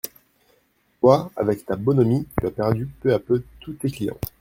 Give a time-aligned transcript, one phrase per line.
[0.99, 4.17] Toi, avec ta bonhomie, tu as perdu peu à peu tous tes clients…